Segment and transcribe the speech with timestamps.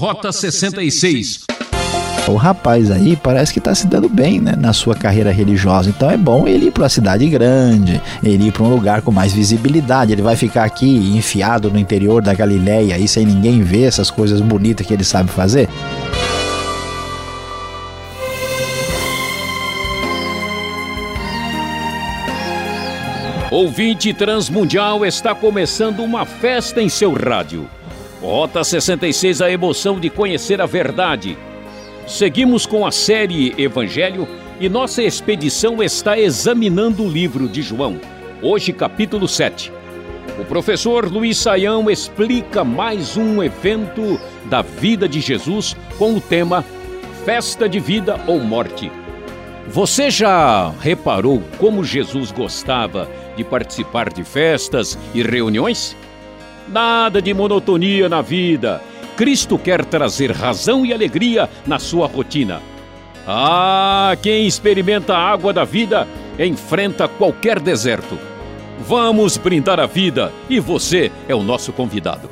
[0.00, 1.40] Rota 66.
[2.26, 5.90] O rapaz aí parece que está se dando bem né, na sua carreira religiosa.
[5.90, 9.12] Então é bom ele ir para uma cidade grande, ele ir para um lugar com
[9.12, 10.12] mais visibilidade.
[10.12, 14.40] Ele vai ficar aqui enfiado no interior da Galileia aí sem ninguém ver essas coisas
[14.40, 15.68] bonitas que ele sabe fazer.
[23.50, 27.68] Ouvinte Transmundial está começando uma festa em seu rádio.
[28.20, 31.38] Rota 66 a emoção de conhecer a verdade.
[32.06, 34.28] Seguimos com a série Evangelho
[34.60, 37.98] e nossa expedição está examinando o livro de João,
[38.42, 39.72] hoje capítulo 7.
[40.38, 46.62] O professor Luiz Saião explica mais um evento da vida de Jesus com o tema
[47.24, 48.92] Festa de Vida ou Morte.
[49.68, 55.96] Você já reparou como Jesus gostava de participar de festas e reuniões?
[56.70, 58.80] Nada de monotonia na vida.
[59.16, 62.62] Cristo quer trazer razão e alegria na sua rotina.
[63.26, 66.06] Ah, quem experimenta a água da vida
[66.38, 68.16] enfrenta qualquer deserto.
[68.86, 72.30] Vamos brindar a vida e você é o nosso convidado.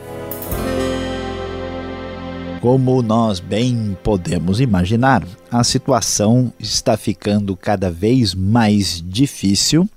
[2.61, 9.89] Como nós bem podemos imaginar, a situação está ficando cada vez mais difícil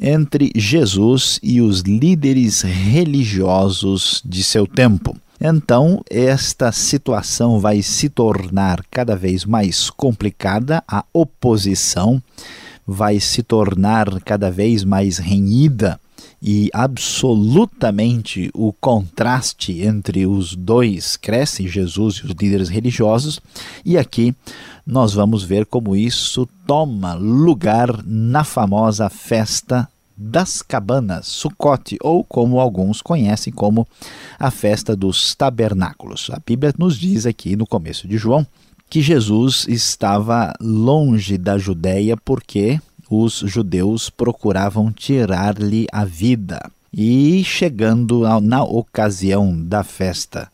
[0.00, 5.16] entre Jesus e os líderes religiosos de seu tempo.
[5.40, 12.22] Então, esta situação vai se tornar cada vez mais complicada, a oposição
[12.86, 16.00] vai se tornar cada vez mais renhida
[16.42, 23.40] e absolutamente o contraste entre os dois cresce, Jesus e os líderes religiosos,
[23.84, 24.34] e aqui
[24.86, 32.60] nós vamos ver como isso toma lugar na famosa festa das cabanas, Sucote, ou como
[32.60, 33.88] alguns conhecem como
[34.38, 36.28] a festa dos tabernáculos.
[36.30, 38.46] A Bíblia nos diz aqui no começo de João
[38.90, 46.60] que Jesus estava longe da Judéia porque os judeus procuravam tirar-lhe a vida.
[46.92, 50.50] E chegando na ocasião da festa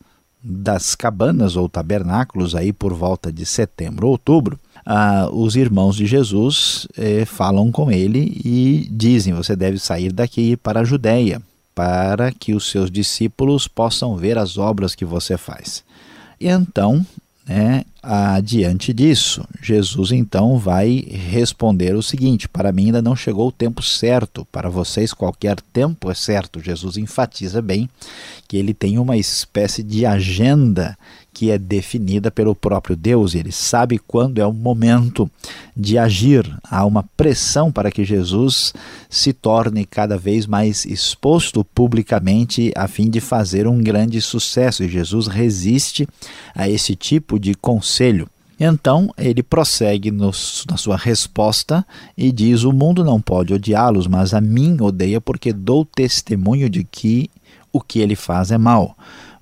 [0.49, 6.87] das cabanas ou tabernáculos, aí por volta de setembro, outubro, ah, os irmãos de Jesus
[6.97, 11.41] eh, falam com ele e dizem: Você deve sair daqui para a Judéia,
[11.75, 15.83] para que os seus discípulos possam ver as obras que você faz.
[16.39, 17.05] E então
[17.47, 23.51] né, adiante disso, Jesus então vai responder o seguinte: Para mim ainda não chegou o
[23.51, 26.61] tempo certo, para vocês qualquer tempo é certo.
[26.61, 27.89] Jesus enfatiza bem
[28.47, 30.97] que ele tem uma espécie de agenda
[31.37, 35.29] que é definida pelo próprio Deus, ele sabe quando é o momento
[35.75, 36.51] de agir.
[36.63, 38.73] Há uma pressão para que Jesus
[39.07, 44.89] se torne cada vez mais exposto publicamente a fim de fazer um grande sucesso, e
[44.89, 46.07] Jesus resiste
[46.55, 48.27] a esse tipo de conselho.
[48.59, 50.31] Então ele prossegue no,
[50.67, 51.85] na sua resposta
[52.17, 56.83] e diz: O mundo não pode odiá-los, mas a mim odeia, porque dou testemunho de
[56.83, 57.29] que
[57.71, 58.97] o que ele faz é mal.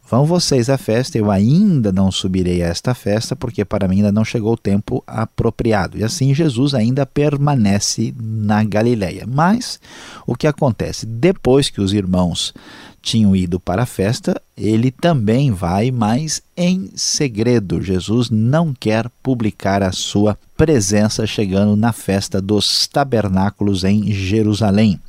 [0.07, 4.11] Vão vocês à festa, eu ainda não subirei a esta festa, porque para mim ainda
[4.11, 5.97] não chegou o tempo apropriado.
[5.97, 9.25] E assim Jesus ainda permanece na Galileia.
[9.27, 9.79] Mas
[10.27, 11.07] o que acontece?
[11.07, 12.53] Depois que os irmãos
[13.01, 17.81] tinham ido para a festa, ele também vai, mas em segredo.
[17.81, 24.99] Jesus não quer publicar a sua presença chegando na festa dos tabernáculos em Jerusalém.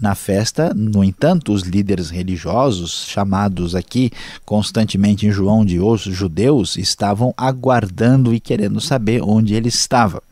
[0.00, 4.12] Na festa, no entanto, os líderes religiosos, chamados aqui
[4.44, 10.22] constantemente em João de os judeus, estavam aguardando e querendo saber onde ele estava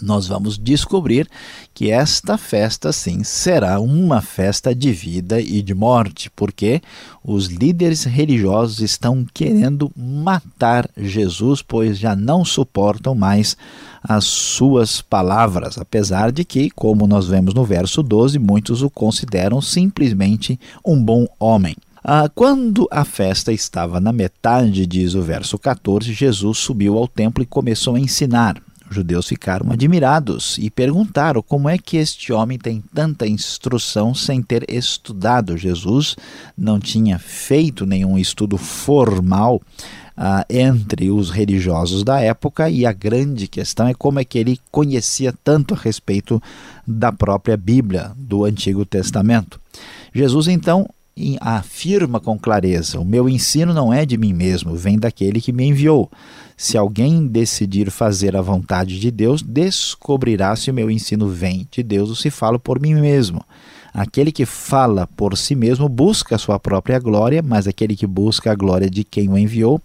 [0.00, 1.28] nós vamos descobrir
[1.74, 6.80] que esta festa, sim, será uma festa de vida e de morte, porque
[7.24, 13.56] os líderes religiosos estão querendo matar Jesus, pois já não suportam mais
[14.02, 19.60] as suas palavras, apesar de que, como nós vemos no verso 12, muitos o consideram
[19.60, 21.76] simplesmente um bom homem.
[22.02, 27.42] Ah, quando a festa estava na metade, diz o verso 14, Jesus subiu ao templo
[27.42, 28.62] e começou a ensinar.
[28.88, 34.42] Os judeus ficaram admirados e perguntaram como é que este homem tem tanta instrução sem
[34.42, 35.56] ter estudado.
[35.56, 36.16] Jesus
[36.56, 39.60] não tinha feito nenhum estudo formal
[40.16, 44.58] ah, entre os religiosos da época e a grande questão é como é que ele
[44.70, 46.42] conhecia tanto a respeito
[46.86, 49.60] da própria Bíblia, do Antigo Testamento.
[50.12, 50.88] Jesus então
[51.40, 55.64] afirma com clareza: O meu ensino não é de mim mesmo, vem daquele que me
[55.64, 56.10] enviou.
[56.56, 61.82] Se alguém decidir fazer a vontade de Deus, descobrirá se o meu ensino vem de
[61.82, 63.44] Deus ou se falo por mim mesmo.
[63.94, 68.52] Aquele que fala por si mesmo busca a sua própria glória, mas aquele que busca
[68.52, 69.80] a glória de quem o enviou,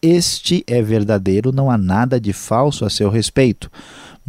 [0.00, 3.68] este é verdadeiro, não há nada de falso a seu respeito.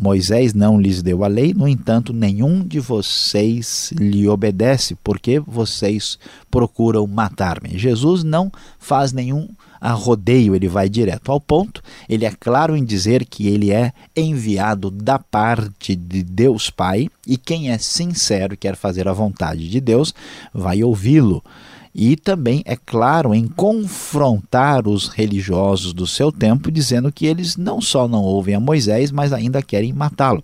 [0.02, 6.18] Moisés não lhes deu a lei, no entanto, nenhum de vocês lhe obedece, porque vocês
[6.50, 7.78] procuram matar-me.
[7.78, 8.50] Jesus não
[8.80, 9.50] faz nenhum
[9.82, 11.82] rodeio, ele vai direto ao ponto.
[12.08, 17.36] Ele é claro em dizer que ele é enviado da parte de Deus Pai, e
[17.36, 20.14] quem é sincero e quer fazer a vontade de Deus
[20.54, 21.44] vai ouvi-lo
[21.94, 27.82] e também, é claro, em confrontar os religiosos do seu tempo, dizendo que eles não
[27.82, 30.44] só não ouvem a Moisés, mas ainda querem matá-lo.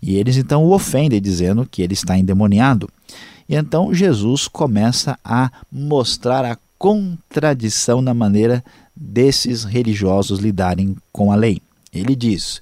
[0.00, 2.88] E eles então o ofendem, dizendo que ele está endemoniado.
[3.48, 11.34] E então Jesus começa a mostrar a contradição na maneira desses religiosos lidarem com a
[11.34, 11.60] lei.
[11.92, 12.60] Ele diz: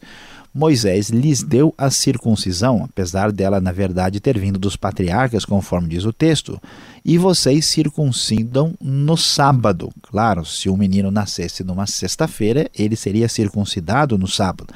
[0.54, 6.04] Moisés lhes deu a circuncisão, apesar dela, na verdade, ter vindo dos patriarcas, conforme diz
[6.04, 6.62] o texto,
[7.04, 9.90] e vocês circuncidam no sábado.
[10.00, 14.72] Claro, se um menino nascesse numa sexta-feira, ele seria circuncidado no sábado.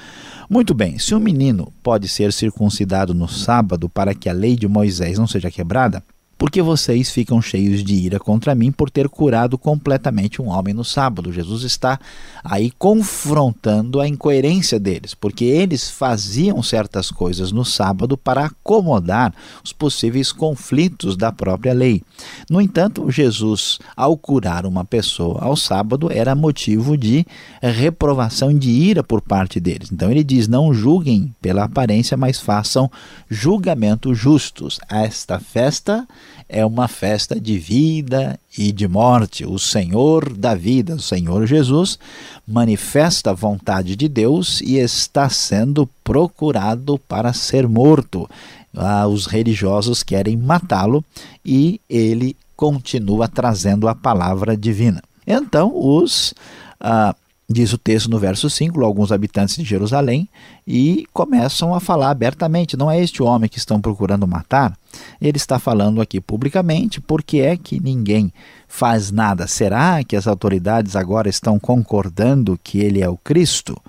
[0.50, 4.66] Muito bem, se um menino pode ser circuncidado no sábado para que a lei de
[4.66, 6.02] Moisés não seja quebrada,
[6.38, 10.84] porque vocês ficam cheios de ira contra mim por ter curado completamente um homem no
[10.84, 11.32] sábado.
[11.32, 11.98] Jesus está
[12.44, 19.72] aí confrontando a incoerência deles, porque eles faziam certas coisas no sábado para acomodar os
[19.72, 22.02] possíveis conflitos da própria lei.
[22.48, 27.26] No entanto, Jesus, ao curar uma pessoa ao sábado, era motivo de
[27.60, 29.90] reprovação de ira por parte deles.
[29.90, 32.88] Então ele diz: não julguem pela aparência, mas façam
[33.28, 34.78] julgamentos justos.
[34.88, 36.06] Esta festa
[36.48, 39.44] é uma festa de vida e de morte.
[39.44, 41.98] O Senhor da vida, o Senhor Jesus,
[42.46, 48.28] manifesta a vontade de Deus e está sendo procurado para ser morto.
[48.74, 51.04] Ah, os religiosos querem matá-lo
[51.44, 55.02] e ele continua trazendo a palavra divina.
[55.26, 56.34] Então, os.
[56.80, 57.14] Ah,
[57.48, 60.28] diz o texto no verso 5, alguns habitantes de Jerusalém,
[60.66, 64.76] e começam a falar abertamente: não é este homem que estão procurando matar?
[65.20, 68.32] Ele está falando aqui publicamente, porque é que ninguém
[68.66, 69.46] faz nada?
[69.46, 73.80] Será que as autoridades agora estão concordando que ele é o Cristo?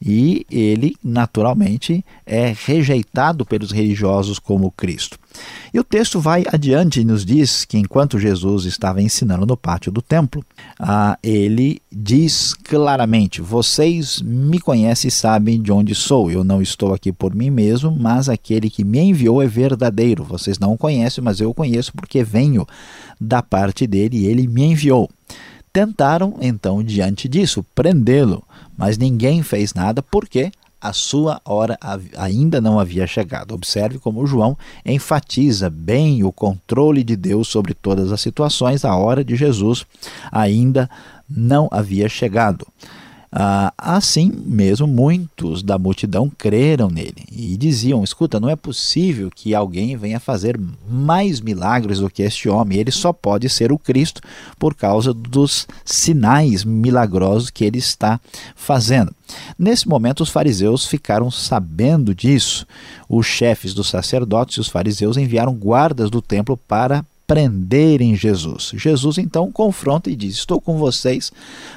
[0.00, 5.18] E ele, naturalmente, é rejeitado pelos religiosos como Cristo.
[5.72, 9.90] E o texto vai adiante e nos diz que enquanto Jesus estava ensinando no pátio
[9.90, 10.44] do templo,
[10.78, 16.30] ah, ele diz claramente: Vocês me conhecem e sabem de onde sou.
[16.30, 20.24] Eu não estou aqui por mim mesmo, mas aquele que me enviou é verdadeiro.
[20.24, 22.66] Vocês não o conhecem, mas eu o conheço porque venho
[23.20, 25.10] da parte dele e ele me enviou.
[25.72, 28.42] Tentaram, então, diante disso, prendê-lo,
[28.78, 31.76] mas ninguém fez nada porque a sua hora
[32.16, 33.52] ainda não havia chegado.
[33.52, 39.24] Observe como João enfatiza bem o controle de Deus sobre todas as situações, a hora
[39.24, 39.84] de Jesus
[40.30, 40.88] ainda
[41.28, 42.66] não havia chegado.
[43.30, 49.54] Ah, assim mesmo, muitos da multidão creram nele e diziam: Escuta, não é possível que
[49.54, 50.58] alguém venha fazer
[50.88, 52.78] mais milagres do que este homem.
[52.78, 54.22] Ele só pode ser o Cristo
[54.58, 58.18] por causa dos sinais milagrosos que ele está
[58.56, 59.14] fazendo.
[59.58, 62.66] Nesse momento, os fariseus ficaram sabendo disso.
[63.08, 68.72] Os chefes dos sacerdotes e os fariseus enviaram guardas do templo para prenderem Jesus.
[68.74, 71.30] Jesus então confronta e diz: Estou com vocês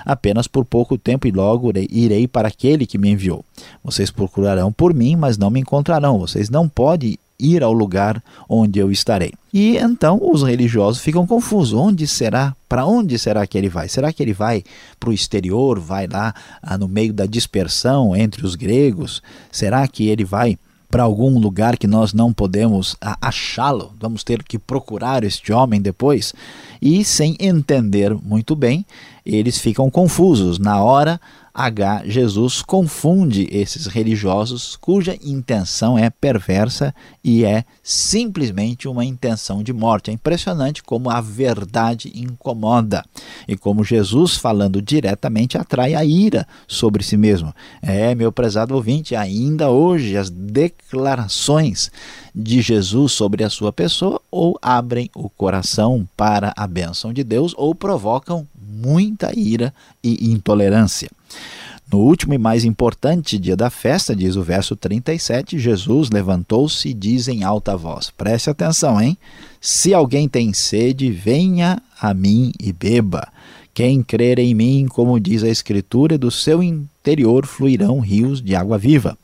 [0.05, 3.43] apenas por pouco tempo e logo irei para aquele que me enviou.
[3.83, 6.17] Vocês procurarão por mim, mas não me encontrarão.
[6.17, 9.33] Vocês não podem ir ao lugar onde eu estarei.
[9.53, 11.73] E então os religiosos ficam confusos.
[11.73, 12.55] Onde será?
[12.69, 13.89] Para onde será que ele vai?
[13.89, 14.63] Será que ele vai
[14.97, 15.79] para o exterior?
[15.79, 19.21] Vai lá ah, no meio da dispersão entre os gregos?
[19.51, 20.57] Será que ele vai
[20.91, 26.33] para algum lugar que nós não podemos achá-lo, vamos ter que procurar este homem depois.
[26.81, 28.85] E sem entender muito bem,
[29.25, 30.59] eles ficam confusos.
[30.59, 31.19] Na hora,
[31.53, 32.03] H.
[32.05, 36.93] Jesus confunde esses religiosos cuja intenção é perversa
[37.23, 40.09] e é simplesmente uma intenção de morte.
[40.09, 43.03] É impressionante como a verdade incomoda
[43.47, 47.53] e como Jesus, falando diretamente, atrai a ira sobre si mesmo.
[47.81, 51.91] É, meu prezado ouvinte, ainda hoje as declarações
[52.33, 57.53] de Jesus sobre a sua pessoa ou abrem o coração para a bênção de Deus
[57.57, 58.47] ou provocam
[58.83, 59.73] muita ira
[60.03, 61.09] e intolerância.
[61.91, 66.93] No último e mais importante dia da festa, diz o verso 37, Jesus levantou-se e
[66.93, 69.17] diz em alta voz: Preste atenção, hein?
[69.59, 73.27] Se alguém tem sede, venha a mim e beba.
[73.73, 78.77] Quem crer em mim, como diz a Escritura, do seu interior fluirão rios de água
[78.77, 79.17] viva.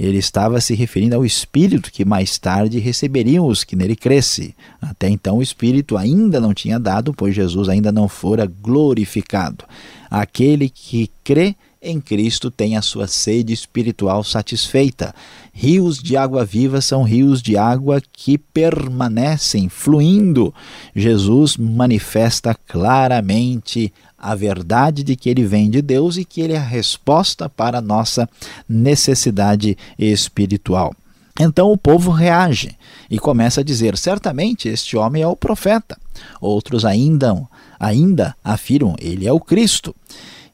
[0.00, 4.56] Ele estava se referindo ao Espírito que mais tarde receberiam os que nele cresce.
[4.80, 9.62] Até então o Espírito ainda não tinha dado, pois Jesus ainda não fora glorificado.
[10.10, 15.14] Aquele que crê em Cristo tem a sua sede espiritual satisfeita.
[15.52, 20.54] Rios de água viva são rios de água que permanecem fluindo.
[20.94, 26.58] Jesus manifesta claramente a verdade de que ele vem de Deus e que ele é
[26.58, 28.28] a resposta para a nossa
[28.68, 30.94] necessidade espiritual.
[31.40, 32.76] Então o povo reage
[33.10, 35.96] e começa a dizer: certamente este homem é o profeta.
[36.38, 37.34] Outros ainda,
[37.78, 39.94] ainda afirmam: ele é o Cristo.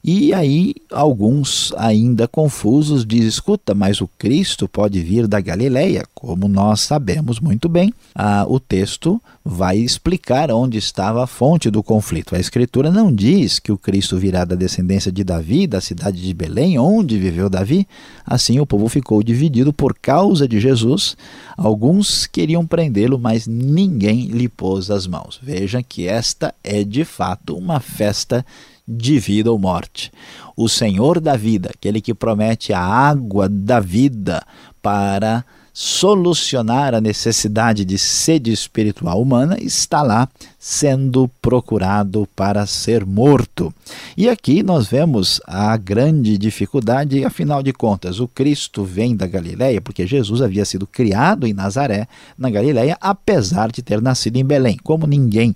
[0.03, 6.47] E aí alguns ainda confusos dizem: escuta, mas o Cristo pode vir da Galileia, como
[6.47, 7.93] nós sabemos muito bem.
[8.15, 12.35] Ah, o texto vai explicar onde estava a fonte do conflito.
[12.35, 16.33] A Escritura não diz que o Cristo virá da descendência de Davi, da cidade de
[16.33, 17.87] Belém, onde viveu Davi.
[18.25, 21.15] Assim o povo ficou dividido por causa de Jesus.
[21.57, 25.39] Alguns queriam prendê-lo, mas ninguém lhe pôs as mãos.
[25.41, 28.45] Veja que esta é de fato uma festa
[28.87, 30.11] de vida ou morte.
[30.55, 34.41] O Senhor da vida, aquele que promete a água da vida
[34.81, 35.43] para
[35.79, 40.27] solucionar a necessidade de sede espiritual humana, está lá
[40.57, 43.71] sendo procurado para ser morto.
[44.17, 49.79] E aqui nós vemos a grande dificuldade, afinal de contas, o Cristo vem da Galileia,
[49.79, 54.77] porque Jesus havia sido criado em Nazaré, na Galileia, apesar de ter nascido em Belém.
[54.83, 55.55] Como ninguém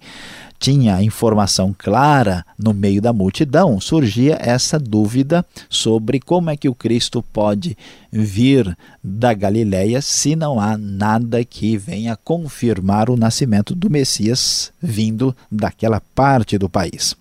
[0.61, 6.75] tinha informação clara no meio da multidão, surgia essa dúvida sobre como é que o
[6.75, 7.75] Cristo pode
[8.11, 15.35] vir da Galiléia se não há nada que venha confirmar o nascimento do Messias vindo
[15.51, 17.15] daquela parte do país.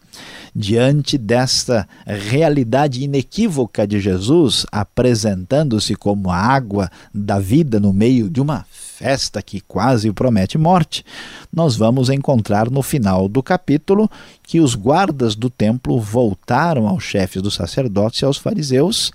[0.54, 8.40] Diante desta realidade inequívoca de Jesus apresentando-se como a água da vida no meio de
[8.40, 8.66] uma
[9.00, 11.02] festa que quase promete morte,
[11.50, 14.10] nós vamos encontrar no final do capítulo
[14.42, 19.10] que os guardas do templo voltaram aos chefes dos sacerdotes e aos fariseus,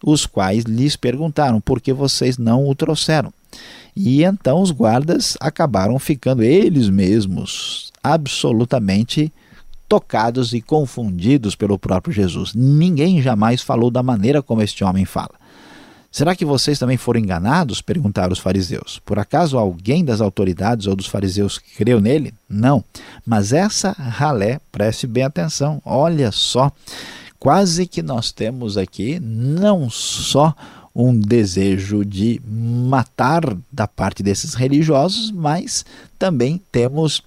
[0.00, 3.32] os quais lhes perguntaram por que vocês não o trouxeram.
[3.96, 9.32] E então os guardas acabaram ficando eles mesmos absolutamente
[9.88, 12.54] tocados e confundidos pelo próprio Jesus.
[12.54, 15.34] Ninguém jamais falou da maneira como este homem fala.
[16.14, 17.82] Será que vocês também foram enganados?
[17.82, 19.00] perguntaram os fariseus.
[19.04, 22.32] Por acaso alguém das autoridades ou dos fariseus creu nele?
[22.48, 22.84] Não.
[23.26, 26.70] Mas essa ralé, preste bem atenção, olha só,
[27.36, 30.54] quase que nós temos aqui não só
[30.94, 33.42] um desejo de matar
[33.72, 35.84] da parte desses religiosos, mas
[36.16, 37.24] também temos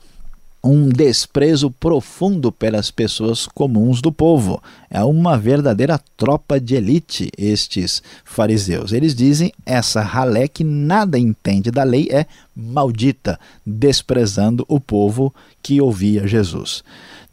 [0.67, 4.61] um desprezo profundo pelas pessoas comuns do povo.
[4.89, 8.91] É uma verdadeira tropa de elite, estes fariseus.
[8.91, 15.33] Eles dizem: essa ralé que nada entende da lei é maldita, desprezando o povo
[15.63, 16.83] que ouvia Jesus.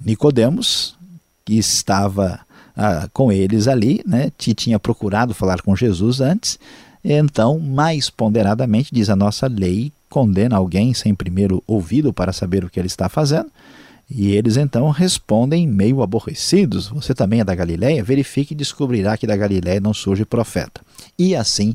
[0.00, 0.94] Nicodemos,
[1.44, 2.40] que estava
[2.76, 6.58] ah, com eles ali, né, que tinha procurado falar com Jesus antes,
[7.04, 12.70] então, mais ponderadamente, diz a nossa lei condena alguém sem primeiro ouvido para saber o
[12.70, 13.50] que ele está fazendo.
[14.08, 18.04] E eles então respondem meio aborrecidos: Você também é da Galiléia?
[18.04, 20.82] Verifique e descobrirá que da Galiléia não surge profeta.
[21.18, 21.74] E assim,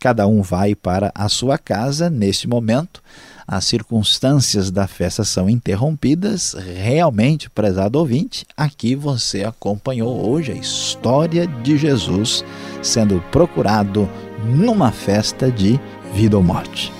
[0.00, 2.10] cada um vai para a sua casa.
[2.10, 3.00] Neste momento,
[3.46, 6.54] as circunstâncias da festa são interrompidas.
[6.54, 12.44] Realmente, prezado ouvinte, aqui você acompanhou hoje a história de Jesus
[12.82, 14.08] sendo procurado
[14.44, 15.78] numa festa de
[16.12, 16.90] vida ou morte.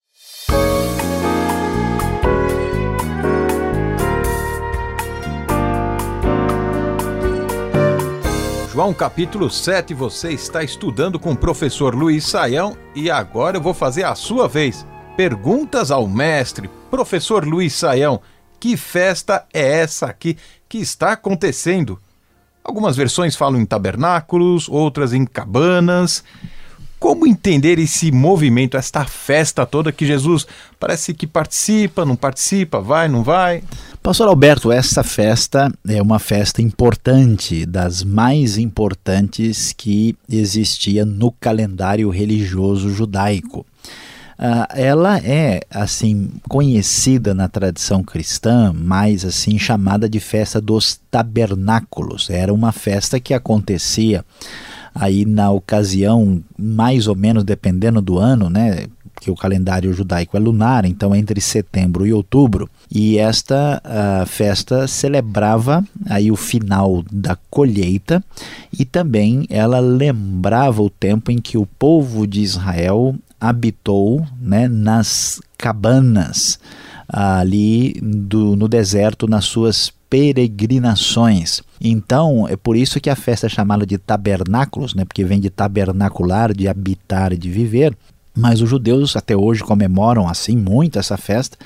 [8.74, 13.72] João capítulo 7, você está estudando com o professor Luiz Saião e agora eu vou
[13.72, 14.84] fazer a sua vez.
[15.16, 18.20] Perguntas ao mestre, professor Luiz Saião.
[18.60, 20.36] Que festa é essa aqui
[20.68, 22.00] que está acontecendo?
[22.64, 26.24] Algumas versões falam em tabernáculos, outras em cabanas.
[26.98, 30.48] Como entender esse movimento, esta festa toda que Jesus
[30.80, 33.62] parece que participa, não participa, vai, não vai?
[34.04, 42.10] Pastor Alberto, essa festa é uma festa importante, das mais importantes que existia no calendário
[42.10, 43.66] religioso judaico.
[44.38, 52.30] Uh, ela é assim conhecida na tradição cristã, mais assim chamada de festa dos tabernáculos.
[52.30, 54.26] Era uma festa que acontecia
[54.94, 58.86] aí na ocasião, mais ou menos dependendo do ano, né?
[59.24, 62.70] Que o calendário judaico é lunar, então entre setembro e outubro.
[62.92, 68.22] E esta uh, festa celebrava aí o final da colheita
[68.78, 75.42] e também ela lembrava o tempo em que o povo de Israel habitou né, nas
[75.58, 76.60] cabanas
[77.08, 81.62] ali do, no deserto nas suas peregrinações.
[81.82, 85.04] Então, é por isso que a festa é chamada de tabernáculos, né?
[85.06, 87.98] porque vem de tabernacular, de habitar e de viver.
[88.36, 91.58] Mas os judeus até hoje comemoram assim muito essa festa,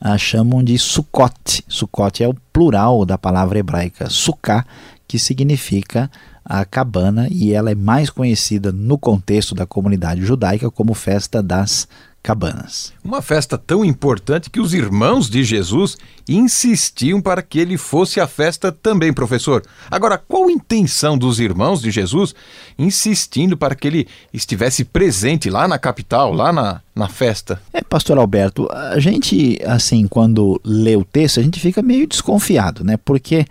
[0.00, 1.64] ah, chamam de Sukkot.
[1.66, 4.64] Sukkot é o plural da palavra hebraica Sukkah,
[5.08, 6.10] que significa
[6.44, 11.88] a cabana, e ela é mais conhecida no contexto da comunidade judaica como festa das
[12.22, 12.92] cabanas.
[13.04, 15.96] Uma festa tão importante que os irmãos de Jesus
[16.28, 19.62] insistiam para que ele fosse à festa também, professor.
[19.90, 22.34] Agora, qual a intenção dos irmãos de Jesus
[22.78, 27.60] insistindo para que ele estivesse presente lá na capital, lá na, na festa?
[27.72, 32.84] É, pastor Alberto, a gente, assim, quando lê o texto, a gente fica meio desconfiado,
[32.84, 32.98] né?
[33.02, 33.46] Porque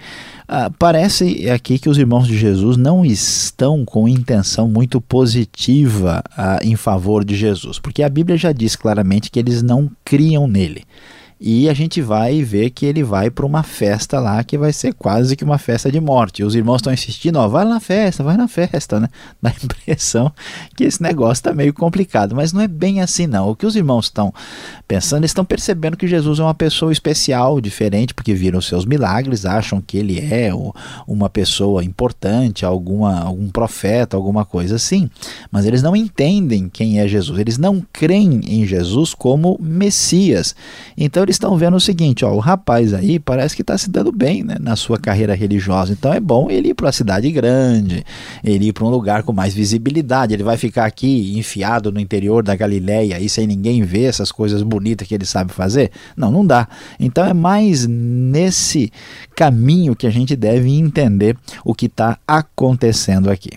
[0.48, 6.60] ah, parece aqui que os irmãos de Jesus não estão com intenção muito positiva ah,
[6.62, 10.83] em favor de Jesus, porque a Bíblia já diz claramente que eles não criam nele.
[11.43, 14.93] E a gente vai ver que ele vai para uma festa lá que vai ser
[14.93, 16.43] quase que uma festa de morte.
[16.43, 19.09] Os irmãos estão insistindo, ó, vai na festa, vai na festa, né?
[19.42, 20.31] Dá a impressão
[20.75, 23.50] que esse negócio está meio complicado, mas não é bem assim não.
[23.50, 24.31] O que os irmãos estão
[24.87, 29.44] pensando, eles estão percebendo que Jesus é uma pessoa especial, diferente, porque viram seus milagres,
[29.44, 30.51] acham que ele é
[31.07, 35.09] uma pessoa importante, alguma, algum profeta, alguma coisa assim.
[35.50, 40.55] Mas eles não entendem quem é Jesus, eles não creem em Jesus como Messias.
[40.96, 44.11] Então eles estão vendo o seguinte: ó, o rapaz aí parece que está se dando
[44.11, 45.94] bem né, na sua carreira religiosa.
[45.94, 48.03] Então é bom ele ir para uma cidade grande,
[48.44, 50.33] ele ir para um lugar com mais visibilidade.
[50.33, 54.61] Ele vai ficar aqui enfiado no interior da Galileia aí sem ninguém ver essas coisas
[54.61, 55.91] bonitas que ele sabe fazer?
[56.15, 56.67] Não, não dá.
[57.00, 58.91] Então é mais nesse
[59.35, 63.51] caminho que a gente deve entender o que está acontecendo aqui.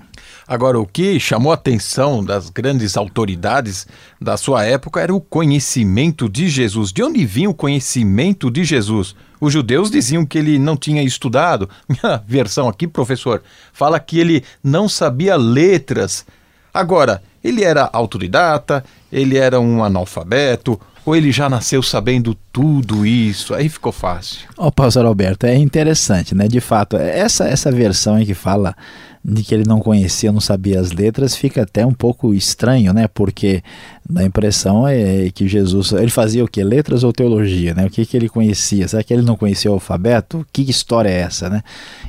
[0.46, 3.87] Agora, o que chamou a atenção das grandes autoridades
[4.20, 6.92] da sua época era o conhecimento de Jesus.
[6.92, 9.16] De onde vinha o conhecimento de Jesus?
[9.40, 11.68] Os judeus diziam que ele não tinha estudado.
[11.88, 16.26] Minha versão aqui, professor, fala que ele não sabia letras.
[16.72, 23.54] Agora, ele era autodidata, ele era um analfabeto, ou ele já nasceu sabendo tudo isso?
[23.54, 24.48] Aí ficou fácil.
[24.57, 26.48] Ó, oh, pastor Alberto, é interessante, né?
[26.48, 28.74] De fato, essa, essa versão aí que fala
[29.24, 33.08] de que ele não conhecia, não sabia as letras, fica até um pouco estranho, né?
[33.08, 33.62] Porque
[34.08, 36.62] dá a impressão é que Jesus, ele fazia o que?
[36.62, 37.87] Letras ou teologia, né?
[37.87, 38.87] O que, que ele conhecia?
[38.87, 40.46] Será que ele não conhecia o alfabeto?
[40.52, 41.62] Que história é essa, né?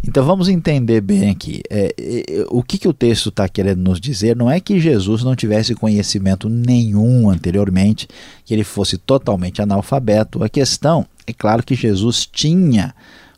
[0.05, 1.61] Então vamos entender bem aqui.
[1.69, 5.23] É, é, o que, que o texto está querendo nos dizer não é que Jesus
[5.23, 8.09] não tivesse conhecimento nenhum anteriormente,
[8.43, 10.43] que ele fosse totalmente analfabeto.
[10.43, 12.93] A questão é claro que Jesus tinha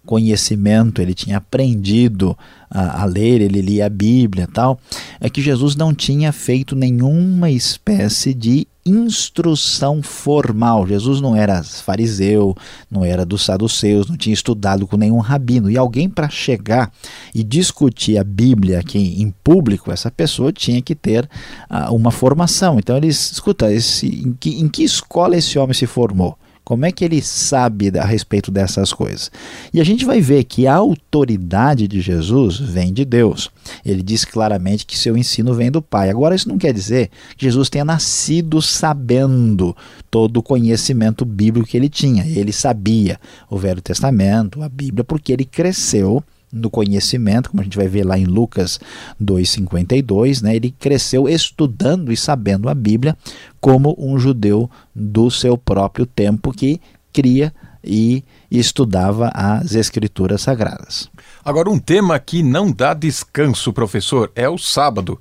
[0.08, 2.36] conhecimento, ele tinha aprendido
[2.72, 4.80] a, a, ler, ele lia a Bíblia tal,
[5.20, 10.88] é que Jesus não tinha feito nenhuma espécie de instrução formal.
[10.88, 12.56] Jesus não era fariseu,
[12.90, 15.70] não era dos saduceus, não tinha estudado com nenhum rabino.
[15.70, 16.90] E alguém para chegar
[17.36, 21.30] e discutir a Bíblia aqui em público, essa pessoa tinha que ter
[21.70, 22.80] uh, uma formação.
[22.80, 26.38] Então eles, escuta, esse, em, que, em que escola esse homem se formou?
[26.68, 29.32] Como é que ele sabe a respeito dessas coisas?
[29.74, 33.50] E a gente vai ver que a autoridade de Jesus vem de Deus.
[33.86, 36.10] Ele diz claramente que seu ensino vem do Pai.
[36.10, 39.74] Agora, isso não quer dizer que Jesus tenha nascido sabendo
[40.12, 42.28] todo o conhecimento bíblico que ele tinha.
[42.28, 43.18] Ele sabia
[43.50, 48.06] o Velho Testamento, a Bíblia, porque ele cresceu no conhecimento, como a gente vai ver
[48.06, 48.80] lá em Lucas
[49.22, 50.56] 2,52, né?
[50.56, 53.18] ele cresceu estudando e sabendo a Bíblia
[53.60, 56.80] como um judeu do seu próprio tempo que
[57.12, 61.10] cria e estudava as Escrituras Sagradas.
[61.44, 65.20] Agora, um tema que não dá descanso, professor, é o sábado.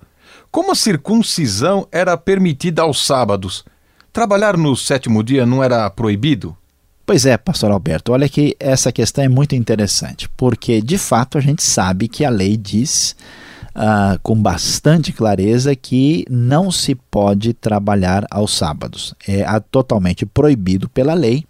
[0.50, 3.64] Como a circuncisão era permitida aos sábados?
[4.16, 6.56] trabalhar no sétimo dia não era proibido?
[7.06, 11.40] Pois é, pastor Alberto, olha que essa questão é muito interessante, porque de fato a
[11.40, 13.14] gente sabe que a lei diz
[13.76, 19.14] uh, com bastante clareza que não se pode trabalhar aos sábados.
[19.24, 21.44] É totalmente proibido pela lei,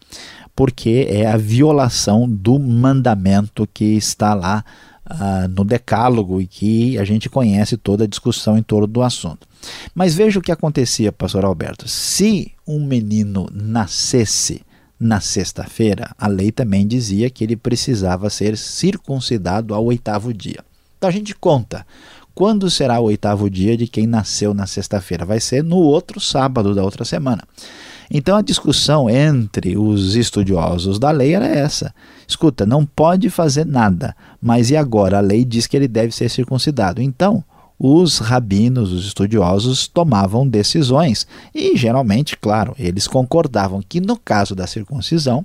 [0.54, 4.62] porque é a violação do mandamento que está lá
[5.10, 9.48] uh, no Decálogo e que a gente conhece toda a discussão em torno do assunto.
[9.94, 11.88] Mas veja o que acontecia, pastor Alberto.
[11.88, 14.65] Se um menino nascesse
[14.98, 20.64] na sexta-feira, a lei também dizia que ele precisava ser circuncidado ao oitavo dia.
[20.96, 21.86] Então a gente conta.
[22.34, 25.24] Quando será o oitavo dia de quem nasceu na sexta-feira?
[25.24, 27.42] Vai ser no outro sábado da outra semana.
[28.10, 31.94] Então a discussão entre os estudiosos da lei era essa.
[32.26, 35.18] Escuta, não pode fazer nada, mas e agora?
[35.18, 37.00] A lei diz que ele deve ser circuncidado.
[37.02, 37.42] Então,
[37.78, 44.66] os rabinos, os estudiosos, tomavam decisões e, geralmente, claro, eles concordavam que no caso da
[44.66, 45.44] circuncisão,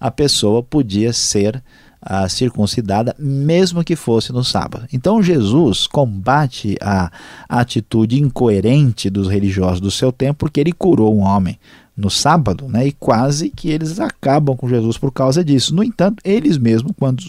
[0.00, 1.62] a pessoa podia ser
[2.04, 4.86] uh, circuncidada mesmo que fosse no sábado.
[4.92, 7.10] Então, Jesus combate a
[7.48, 11.58] atitude incoerente dos religiosos do seu tempo porque ele curou um homem
[11.96, 12.88] no sábado, né?
[12.88, 15.74] E quase que eles acabam com Jesus por causa disso.
[15.74, 17.24] No entanto, eles mesmos, quando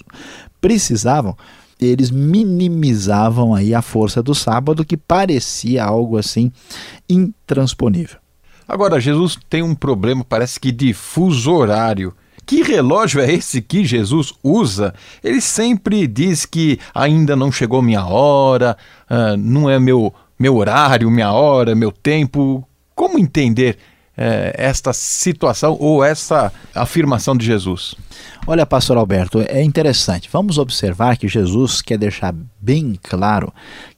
[0.59, 1.37] precisavam,
[1.79, 6.51] eles minimizavam aí a força do sábado, que parecia algo assim
[7.09, 8.17] intransponível.
[8.67, 12.13] Agora, Jesus tem um problema, parece que de fuso horário.
[12.45, 14.93] Que relógio é esse que Jesus usa?
[15.23, 18.77] Ele sempre diz que ainda não chegou minha hora,
[19.09, 22.67] uh, não é meu, meu horário, minha hora, meu tempo.
[22.93, 23.77] Como entender
[24.17, 27.95] uh, esta situação ou essa afirmação de Jesus?
[28.47, 30.29] Olha, pastor Alberto, é interessante.
[30.31, 33.51] Vamos observar que Jesus quer deixar bem claro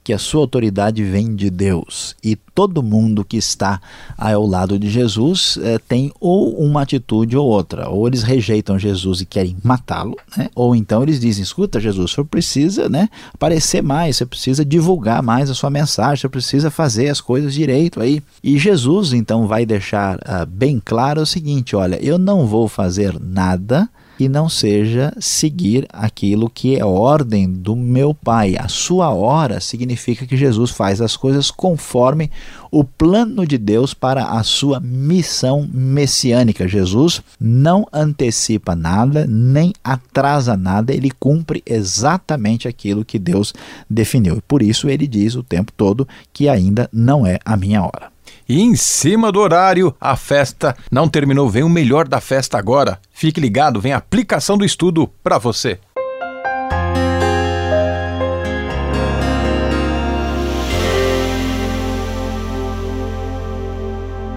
[0.08, 3.78] que a sua autoridade vem de Deus e todo mundo que está
[4.16, 7.90] ao lado de Jesus eh, tem ou uma atitude ou outra.
[7.90, 10.48] Ou eles rejeitam Jesus e querem matá-lo, né?
[10.54, 15.50] ou então eles dizem: escuta, Jesus, você precisa né, aparecer mais, você precisa divulgar mais
[15.50, 18.22] a sua mensagem, você precisa fazer as coisas direito aí.
[18.42, 23.20] E Jesus então vai deixar uh, bem claro o seguinte: olha, eu não vou fazer
[23.20, 23.86] nada
[24.18, 28.56] e não seja seguir aquilo que é ordem do meu Pai.
[28.58, 32.30] A sua hora significa que Jesus faz as coisas conforme
[32.70, 36.68] o plano de Deus para a sua missão messiânica.
[36.68, 43.54] Jesus não antecipa nada, nem atrasa nada, ele cumpre exatamente aquilo que Deus
[43.88, 44.36] definiu.
[44.36, 48.17] E por isso ele diz o tempo todo que ainda não é a minha hora.
[48.48, 51.50] E em cima do horário, a festa não terminou.
[51.50, 52.98] Vem o melhor da festa agora.
[53.12, 55.78] Fique ligado, vem a aplicação do estudo para você.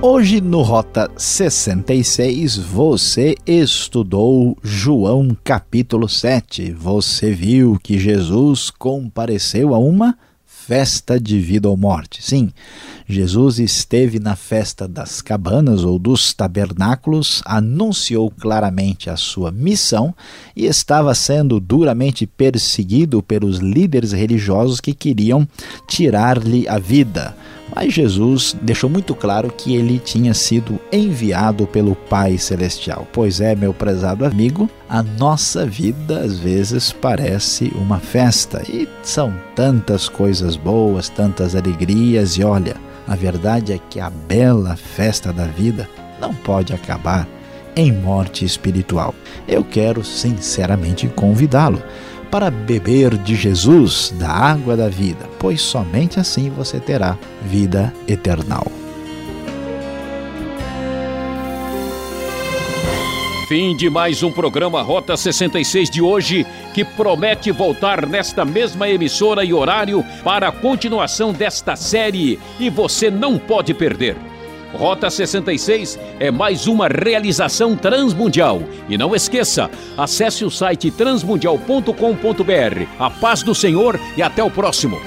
[0.02, 6.74] Hoje no Rota 66 você estudou João capítulo 7.
[6.74, 10.18] Você viu que Jesus compareceu a uma
[10.68, 12.24] festa de vida ou morte.
[12.24, 12.52] Sim,
[13.08, 20.16] Jesus esteve na festa das cabanas ou dos tabernáculos, anunciou claramente a sua missão
[20.56, 25.48] e estava sendo duramente perseguido pelos líderes religiosos que queriam
[25.88, 27.36] tirar-lhe a vida.
[27.74, 33.08] Mas Jesus deixou muito claro que ele tinha sido enviado pelo Pai Celestial.
[33.12, 39.34] Pois é, meu prezado amigo, a nossa vida às vezes parece uma festa e são
[39.56, 42.76] tantas coisas boas, tantas alegrias, e olha,
[43.08, 47.28] a verdade é que a bela festa da vida não pode acabar
[47.76, 49.16] em morte espiritual.
[49.48, 51.82] Eu quero sinceramente convidá-lo
[52.32, 58.66] para beber de Jesus, da água da vida, pois somente assim você terá vida eternal.
[63.50, 69.44] Fim de mais um programa Rota 66 de hoje, que promete voltar nesta mesma emissora
[69.44, 74.31] e horário para a continuação desta série e você não pode perder.
[74.74, 78.62] Rota 66 é mais uma realização transmundial.
[78.88, 82.86] E não esqueça, acesse o site transmundial.com.br.
[83.00, 84.98] A paz do Senhor e até o próximo.